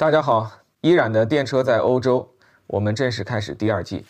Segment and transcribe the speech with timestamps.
[0.00, 2.26] 大家好，依然的电车在欧洲，
[2.66, 4.02] 我们正式开始第二季。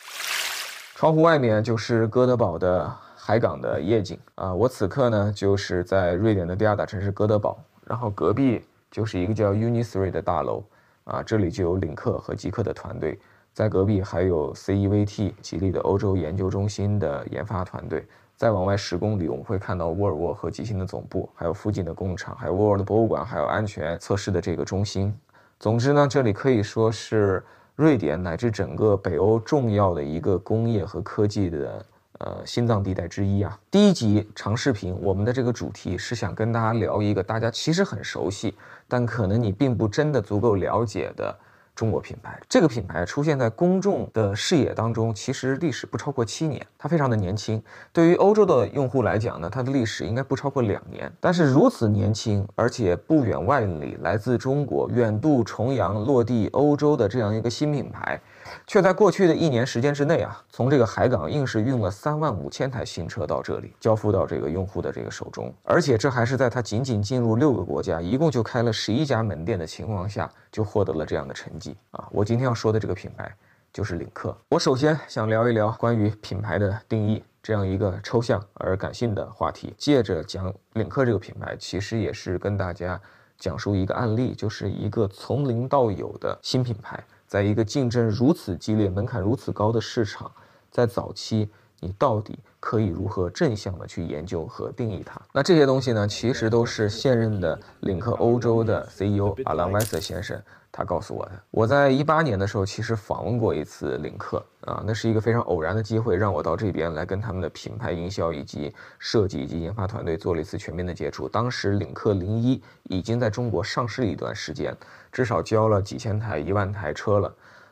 [0.95, 10.63] 窗户外面就是哥德堡的海港的夜景啊，我此刻呢就是在瑞典的第二大城市哥德堡，然后隔壁就是一个叫 UNISRI 的大楼
[11.03, 13.19] 啊，这里就有领克和极客的团队，
[13.53, 18.07] 在隔壁还有 CEVT 吉利的欧洲研究中心的研发团队。
[18.37, 25.13] 再往外十公里，我们会看到沃尔沃和极星的总部，还有附近的工厂，还有沃尔沃的博物馆，还有安全测试的这个中心。
[25.61, 27.45] 总之呢，这里可以说是
[27.77, 31.87] 瑞典乃至整个北欧重要的一个工业和科技的
[32.21, 33.61] 呃心脏地带之一啊。
[33.71, 38.55] 第一集长视频，我们的这个主题是想跟大家聊一个大家其实很熟悉，
[38.89, 41.39] 但可能你并不真的足够了解的。
[41.81, 47.63] 中国品牌这个品牌出现在公众的视野当中，其实历史不超过七年，它非常的年轻。
[47.91, 51.11] 对于欧洲的用户来讲呢，它的历史应该不超过两年。
[51.21, 58.21] 但是如此年轻，而且不远万里来自中国，远渡重洋落地欧洲的这样一个新品牌。
[58.67, 72.09] 却在过去的一年时间之内啊，从这个海港硬是运了三万五千台新车到这里，交付到这个用户的这个手中，而且这还是在它仅仅进入六个国家，一共就开了十一家门店的情况下，就获得了这样的成绩啊！
[72.11, 73.33] 我今天要说的这个品牌
[73.73, 74.37] 就是领克。
[74.49, 83.01] 我首先想聊一聊关于品牌的定义这样一个抽象而感性的话题，借着讲领克这个品牌，其实也是跟大家
[83.39, 87.03] 讲述一个案例，就是一个从零到有的新品牌。
[87.31, 90.29] 在一个竞争如此激烈、门槛如此高的市场，
[90.69, 95.23] 在早期，你到底可以如何正向的去研究和定义它？
[95.33, 100.43] 那这些东西呢，其实都是现任的领克欧洲的 CEO 阿兰·威瑟先生。
[100.81, 111.29] 他告诉我的，我在一八年的时候其实访问过一次领克啊，那是一个非常偶然的机会，让我到这边来跟他们的品牌营销以及设计以及研发团队做了一次全面的接触。
[111.29, 114.75] 当时领克零一已经在中国上市一段时间，
[115.13, 117.31] 至少交了几千台、一万台车了。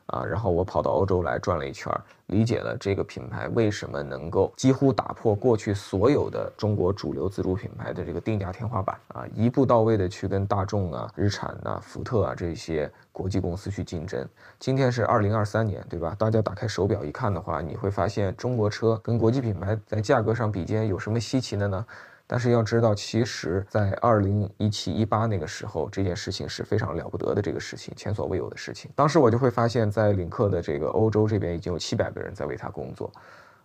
[0.08, 1.92] 啊，然后我跑到欧洲来转了一圈，
[2.26, 14.26] 理解了这个品牌为什么能够几乎打破过去所有的中国主流自主品牌的这个定价天花板啊，一步到位的去跟大众啊、日产啊、福特啊这些国际公司去竞争。
[14.58, 16.16] 今天是二零二三年，对吧？
[16.18, 21.84] 大家打开手表一看的话，你会发现中国车跟国际品牌在价格上比肩有什么稀奇的呢？
[22.30, 28.90] 但是要知道，其实，在二零一七一八那个时候，这件事情是非常了不得的，这个事情前所未有的事情。
[28.94, 33.10] 当时我就会发现，在领克的这个欧洲这边已经有七百个人在为他工作，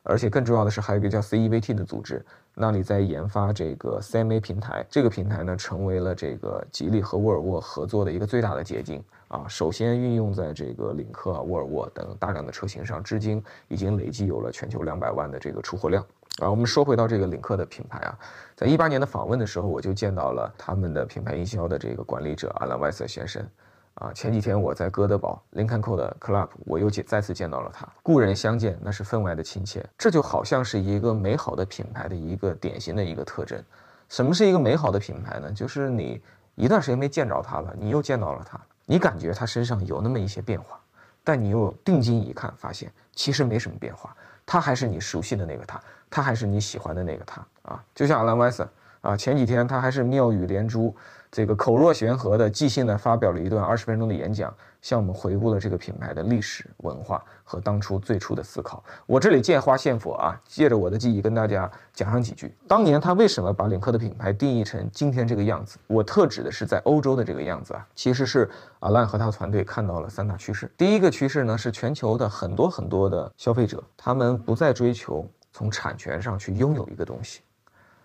[0.01, 4.85] 而且更重要的是，还有一个叫 CEVT 的组织，那里在研发这个 CMA 平台。
[4.89, 9.03] 这个平台呢，成为了这个吉利和沃尔沃合作的一个最大的捷径
[9.33, 9.45] 啊。
[9.47, 16.05] 首先运用在这个领克、沃尔沃等大量的车型上，至今已经累计有了全球两百万的这个出货量。
[16.39, 18.17] 啊，我们说回到这个领克的品牌啊，
[18.55, 23.47] 在一八年的访问的时候，我就见到了他们的品牌营销的这个管理者阿兰·威瑟先生。
[23.95, 27.87] 啊，前几天我在哥德堡林肯扣的 Club，我又见再次见到了他。
[28.01, 29.85] 故人相见，那是分外的亲切。
[29.95, 33.63] 这就好像是一个美好的品牌的一个典型的一个特征。
[34.09, 35.51] 什么是一个美好的品牌呢？
[35.51, 36.19] 就是你
[36.55, 40.79] 一段时间没见着他了，你又见到了他，你感觉他身上有那么一些变化，
[41.23, 44.15] 但你又定睛一看，发现其实没什么变化。
[44.45, 48.67] 他还是你熟悉的那个他，他还是你喜欢的那个他啊，就像阿兰·威森
[49.01, 50.95] 啊，前几天他还是妙语连珠。
[51.33, 58.83] 这个口若悬河的即兴的发表了一段二十分钟的演讲，向我们回顾了这个品牌的历史文化和当初最初的思考。
[59.07, 62.55] 我这里借花献佛啊，借着我的记忆跟大家讲上几句。
[62.67, 65.79] 当年他为什么把领克的品牌定义成今天这个样子？
[65.87, 68.47] 我特指的是在欧洲的这个样子啊，其实是
[68.81, 70.71] 阿兰和他的团队看到了三大趋势。
[70.77, 77.41] 第一个趋势呢是全球的很多很多的消费者，他们不再追求从产权上去拥有一个东西，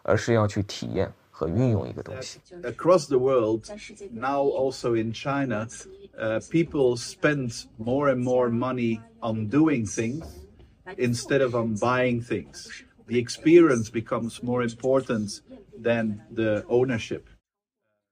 [0.03, 1.13] 而是要去体验。
[1.39, 2.41] 和运用一个东西。
[2.65, 3.63] Across the world,
[4.11, 5.69] now also in China,
[6.19, 10.25] uh, people spend more and more money on doing things
[10.97, 12.69] instead of on buying things.
[13.07, 15.41] The experience becomes more important
[15.81, 17.23] than the ownership.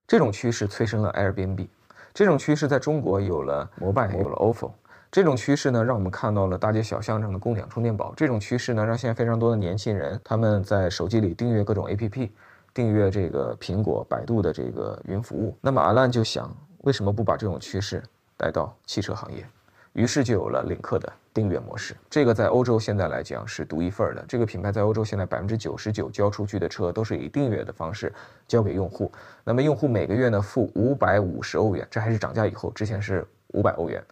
[0.06, 1.66] 这种趋势催生了 Airbnb，
[2.14, 4.70] 这种趋势在中国有了摩拜，有了 ofo。
[5.10, 8.14] 这种趋势呢，让我们看到了大街小巷上的共享充电宝。
[8.16, 12.30] 这种趋势呢，让现在非常多的年轻人他们在手机里订阅各种 APP。
[12.76, 18.02] 订阅这个苹果、百度的这个云服务，那么阿兰就想，为什么不把这种趋势
[18.36, 19.46] 带到汽车行业？
[19.94, 21.96] 于是就有了领克的订阅模式。
[22.10, 24.22] 这个在欧洲现在来讲是独一份的。
[24.28, 28.12] 这个品牌在欧洲现在百分之九十九交出去的车都是以订阅的方式
[28.46, 29.10] 交给用户。
[29.42, 34.04] 那么用户每个月呢付五百五十欧元，这还是涨价以后，之前是五百欧元，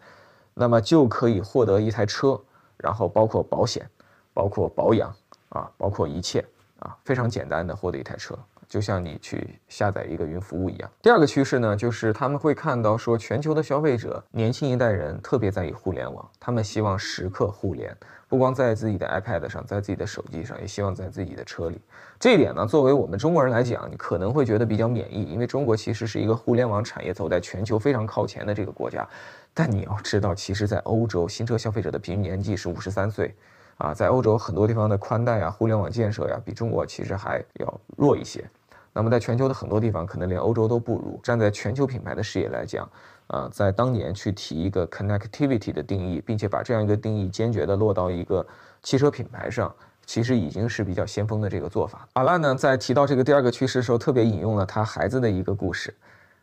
[0.54, 2.40] 那么就可以获得一台车，
[2.78, 3.86] 然后包括保险、
[4.32, 5.14] 包括保养
[5.50, 6.42] 啊，包括一切。
[6.80, 8.36] 啊，非常简单的获得一台车
[8.68, 10.90] 就像你去下载一个云服务一样。
[11.02, 17.96] 第二个趋势呢，就是他们会看到说，全球的消费者年轻一代人特别在意互联网，他们希望时刻互联，
[18.28, 21.80] 不光在自己的 iPad 上，在自己的手机上，也希望在自己的车里。
[22.18, 29.06] 这一点呢，作为我们中国人来讲，你可能会觉得比较免疫，因为中国其实是一个互联网产业走在全球非常靠前的这个国家。
[29.52, 33.34] 但你要知道，其实，在欧洲，新车消费者的平均年纪是五十三岁。
[33.78, 38.44] 啊，在欧洲很多地方的宽带啊、互联网建设呀，比中国其实还要弱一些。
[38.92, 41.18] 那么在全球的很多地方，可能连欧洲都不如。
[41.22, 42.88] 站在全球品牌的视野来讲，
[43.26, 48.46] 啊，在当年去提一个 connectivity 的定义，并且把这样一个定义坚决的落到一个
[48.84, 49.74] 汽车品牌上，
[50.06, 52.06] 其实已经是比较先锋的这个做法。
[52.12, 55.92] 阿拉呢，在提到这个第二个趋势的时候，特别引用了他孩子的一个故事。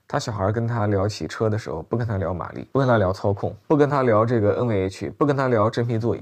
[0.06, 6.22] 他小孩跟他聊起车的时候，不跟他聊马力，不跟他聊操控，不跟他聊这个 NVH，不跟他聊真皮座椅。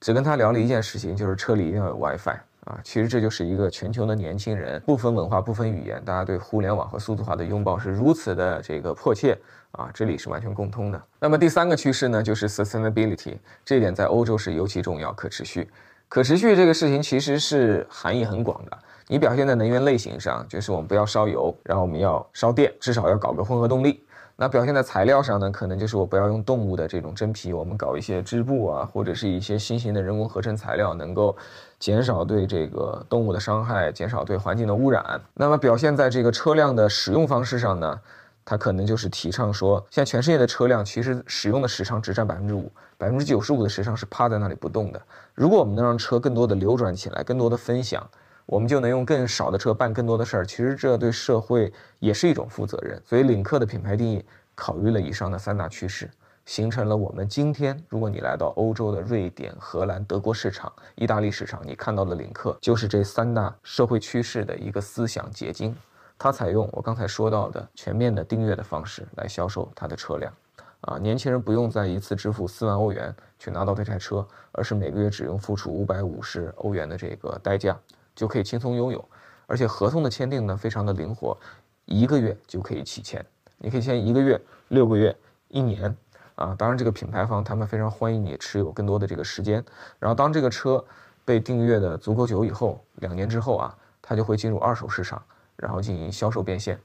[0.00, 2.78] 只跟他聊了一件事情，就是车里一定要有 WiFi 啊。
[2.84, 9.36] 其实这就是一个全球的年轻人，不分文化、不分语言，大家对互联网和数字化的拥抱是如此的这个迫切
[9.72, 11.02] 啊，这里是完全共通的。
[11.18, 15.68] 那么第三个趋势呢，就是 sustainability，这一点在欧洲是尤其重要，可持续。
[16.08, 18.78] 可持续这个事情其实是含义很广的，
[19.08, 24.02] 你表现在能源类型上，就是我们不要烧油，然后我们要烧电，至少要搞个混合动力。
[24.40, 31.36] 那表现在材料上呢，可能就是我不要用动物的这种真皮，我们搞一些织布啊，或者是一些新型的人工合成材料，能够
[31.80, 35.20] 减少对这个动物的伤害，减少对环境的污染。
[35.34, 38.00] 那么表现在这个车辆的使用方式上呢，
[38.44, 45.02] 它可能就是提倡说，现在全世界的车辆其实使用的时长只占百分之五，百分之九十五的时长是趴在那里不动的。
[45.34, 48.08] 如果我们能让车更多的流转起来，更多的分享。
[48.48, 52.98] 我们就能用更少的车办更多的事儿，其实这对社会也是一种负责任。
[53.04, 54.24] 所以领克的品牌定义
[54.54, 56.10] 考虑了以上的三大趋势，
[56.46, 65.76] 形成了我们今天，如果你来到欧洲的瑞典、荷兰、德国市场、意大利市场，你看到的领克就是这三大社会趋势的一个思想结晶。
[66.16, 70.32] 它采用我刚才说到的全面的订阅的方式来销售它的车辆，
[70.80, 77.78] 啊，年轻人不用再一次支付四万欧元去拿到这台车，而是每个月只用付出五百五十欧元的这个代价。
[78.18, 79.08] 就可以轻松拥有，
[79.46, 81.38] 而且合同的签订呢非常的灵活，
[81.84, 83.24] 一个月就可以起签，
[83.58, 85.16] 你可以签一个月、六个月、
[85.46, 85.96] 一年，
[86.34, 89.64] 啊，当然这个品牌方他们非常欢迎你持有更多的这个时间，
[90.00, 90.84] 然后当这个车
[91.24, 93.72] 被订阅的足够久以后，两年之后啊，
[94.02, 95.22] 它就会进入二手市场，
[95.54, 96.76] 然后进行销售变现。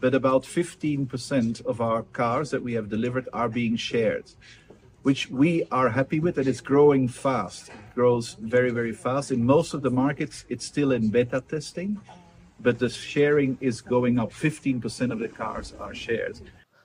[0.00, 4.26] But about fifteen percent of our cars that we have delivered are being shared.
[5.03, 7.69] which we are happy with, and it's growing fast.
[7.69, 9.31] It grows very, very fast.
[9.31, 11.97] In most of the markets, it's still in beta testing,
[12.61, 14.31] but the sharing is going up.
[14.31, 16.35] 15% of the cars are shared.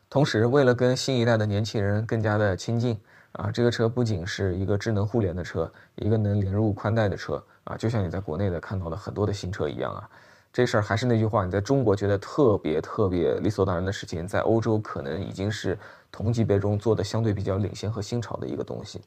[0.09, 2.97] 同时，为了跟新一代的年轻人更加的亲近
[3.33, 10.09] 啊，这个车不仅是一个智能互联的车，一个能连入宽带的车啊，就像你在国内的看到的很多的新车一样啊。
[10.51, 15.78] 这事儿还是那句话，你在中国觉得特别特别理所当然的事情，在欧洲可能已经是
[16.12, 19.00] 同级别中做的相对比较领先和新潮的一个东西，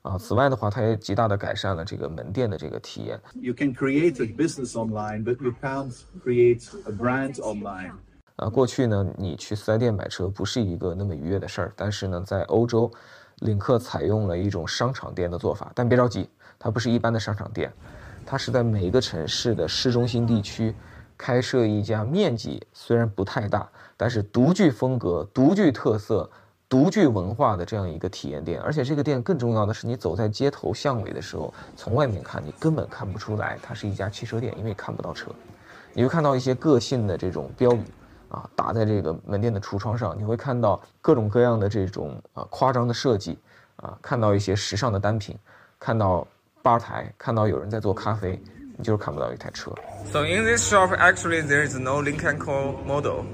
[0.00, 3.20] 啊，此外的话，它也极大的改善了这个门店的这个体验。
[3.34, 5.94] You can create a business online, but you can't
[6.24, 7.92] create a brand online.
[8.36, 12.90] 啊，过去呢，你去四 S 店买车不是一个那么愉悦的事儿，但是呢，在欧洲，
[13.40, 16.28] 领克采用了一种商场店的做法，但别着急，
[16.58, 17.70] 它不是一般的商场店。
[18.26, 20.74] 它是在每一个城市的市中心地区
[21.16, 26.28] 开设一家面积虽然不太大，但是独具风格、独具特色、
[26.68, 28.60] 独具文化的这样一个体验店。
[28.60, 35.30] 而且这个店更重要的是，你走在街头巷尾的时候，从外面看你根本看不出来它是一家汽车店，因为看不到车。
[35.94, 37.82] 你会看到一些个性的这种标语
[38.28, 40.18] 啊，打在这个门店的橱窗上。
[40.18, 43.38] 你会看到各种各样的这种啊夸张的设计
[43.76, 45.38] 啊，看到一些时尚的单品，
[45.78, 46.26] 看到。
[46.66, 48.42] 吧台看到有人在做咖啡，
[48.76, 49.70] 你就是看不到一台车。
[50.10, 53.24] So in this shop, actually, there is no Lincoln Co model.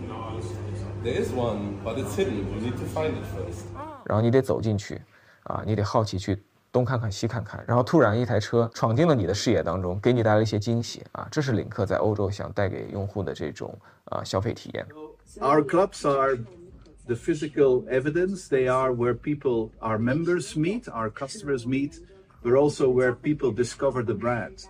[1.03, 2.45] There is one, but it's hidden.
[2.53, 3.65] You need to find it first.
[4.05, 5.01] 然后你得走进去，
[5.45, 11.27] 啊，你得好奇去东看看西看看，然后突然一台车闯进了你的视野当中，给你带来一些惊喜啊！
[11.31, 13.75] 这是领克在欧洲想带给用户的这种
[14.11, 14.87] 啊消费体验。
[15.41, 16.37] Our clubs are
[17.07, 18.49] the physical evidence.
[18.49, 21.95] They are where people, our members meet, our customers meet.
[22.43, 24.65] But also where people discover the brand.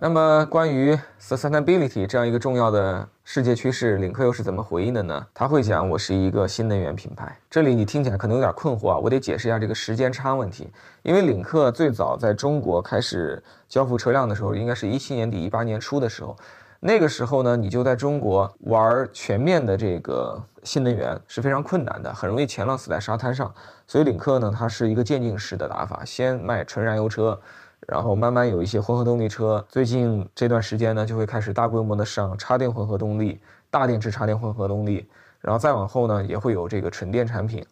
[0.00, 5.24] 那么，关于 sustainability 这样一个重要的世界趋势，领克又是怎么回应的呢？
[5.32, 10.68] 他会讲：“我是一个新能源品牌。”这里你听起来可能有点困惑啊，我得解释一下这个时间差问题。
[11.02, 16.36] 因为领克最早在中国开始交付车辆的时候，应该是一七年底、一八年初的时候。
[16.86, 23.50] 那个时候呢，你就在中国玩全面的这个新能源是非常困难的，很容易前浪死在沙滩上。
[23.86, 27.40] 所以领克呢，它是一个渐进式的打法，先卖纯燃油车，
[27.88, 35.08] 然后慢慢有一些混合动力车，最近这段时间呢，就会开始大规模的上插电混合动力、大电池插电混合动力，
[35.40, 37.64] 然后再往后呢，也会有这个纯电产品，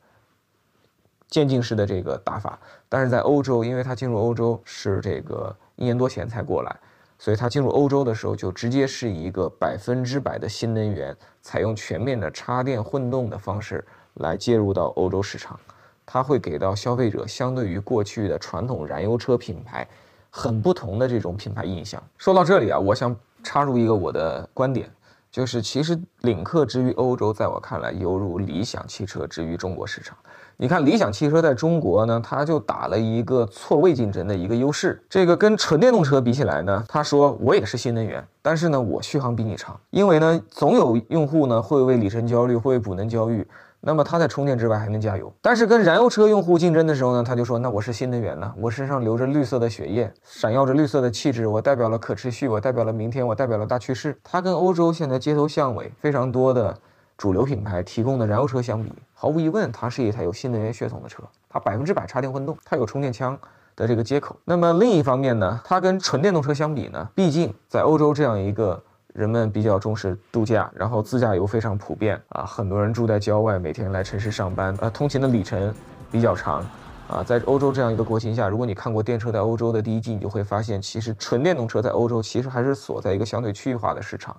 [1.28, 2.58] 渐进式的这个打法。
[2.88, 6.74] 但是在欧洲，因为它进入欧洲是这个一年多前才过来，
[7.22, 15.56] 所以它进入欧洲的时候就直接是一个百分之百的新能源，采用全面的插电混动的方式来介入到欧洲市场。
[16.04, 19.86] 它会给到消费者相对于过去的传统燃油车品牌
[20.30, 22.02] 很不同的这种品牌印象。
[22.18, 23.14] 说到这里啊，我想
[23.44, 24.90] 插入一个我的观点，
[25.32, 30.14] 就是其实领克之于欧洲，在我看来犹如理想汽车之于中国市场。
[30.58, 35.02] 你看理想汽车在中国呢，它就打了一个错位竞争的一个优势。
[35.08, 43.48] 这个跟纯电动车比起来呢，他说我也是新能源，但是呢我续航比你长，因为呢总有用户呢会为里程焦虑，会为补能焦虑。
[43.84, 54.16] 那么它在充电之外还能加油，但是跟燃油车用户竞争的时候呢，他就说那我是新能源呢，我身上流着绿色的血液，闪耀着绿色的气质，我代表了可持续，我代表了明天，我代表了大趋势。
[54.22, 56.72] 它跟欧洲现在街头巷尾非常多的
[57.18, 63.36] 主流品牌提供的燃油车相比，毫无疑问，它是一台有新能源血统的车，它百分之百插电混动，它有充电枪
[63.74, 64.36] 的这个接口。
[64.44, 68.80] 那么另一方面呢，它跟纯电动车相比呢，毕竟在欧洲这样一个。
[69.12, 75.74] 人们比较重视度假，然后自驾游非常普遍啊，很多人住在郊外，每天来城市上班，呃，通勤的里程
[76.10, 76.64] 比较长，
[77.08, 84.34] 啊，在欧洲这样一个国情下，如果你看过电车在欧洲的第一季，你就会发现，其实纯电动车在欧洲其实还是锁在一个相对区域化的市场，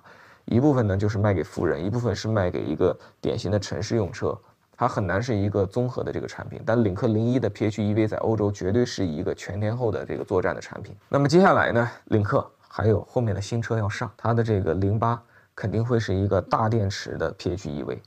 [0.46, 4.36] 一部分呢就是卖给富人，一部分是卖给一个典型的城市用车，
[4.76, 6.60] 它很难是一个综合的这个产品。
[6.66, 10.96] 但领克零一的 PHEV 在欧洲绝对是一个全天候的这个作战的产品。
[11.08, 12.44] 那么接下来呢，领克。
[12.76, 15.22] 还有后面的新车要上，它的这个零八
[15.54, 18.00] 肯定会是一个大电池的 PHEV。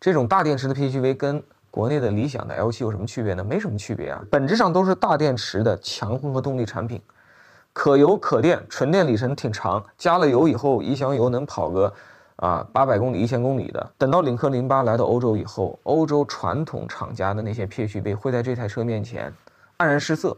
[0.00, 3.42] 这种大电池的 PHEV 跟国内的理想的 L7 有什么区别呢？
[3.42, 7.02] 没什么区别啊，本质上都是大电池的强混合动力产品，
[7.72, 11.92] 可油可电，纯电里程挺长，加了油以后一箱油能跑个
[12.36, 13.90] 啊八百公里、一千公里的。
[13.98, 19.32] 等到领克零八来到欧洲以后，欧洲传统厂家的那些 PHEV 会在这台车面前
[19.78, 20.36] 黯然失色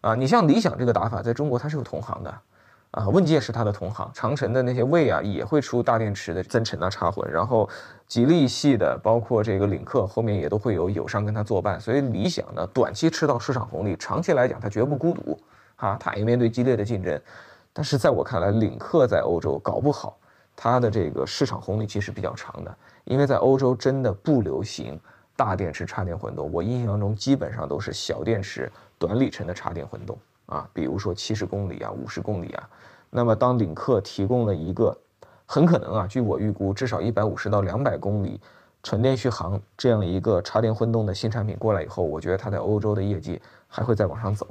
[0.00, 0.16] 啊！
[0.16, 2.34] 你像理想这个打法，在中国它是有同行的。
[2.92, 7.66] 啊，问界是它的同行，长城的那些魏啊也会出大电池的增程啊插混，然后
[8.06, 15.38] 吉利系的，包括这个领克后面也都会有友商跟它作伴，所以理想呢短期吃到市场红利，长期来讲它绝不孤独，
[15.76, 17.18] 啊，它也面对激烈的竞争，
[17.72, 20.18] 但是在我看来，领克在欧洲搞不好，
[20.54, 25.00] 它的这个市场红利其实比较长的，因为在欧洲真的不流行
[25.34, 30.18] 大电池插电混动，我印象中基本上都是小电池短里程的插电混动。
[30.46, 32.68] 啊，比如说七十公里啊，五十公里啊，
[33.10, 34.96] 那么当领克提供了一个
[35.46, 38.40] 很可能啊，据我预估至少一百五十到两百公里
[38.82, 44.46] 纯电续航这样一个插电混动的新产品过来以后，我觉得它在欧洲的业绩还会再往上走。